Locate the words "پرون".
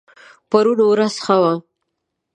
0.49-0.79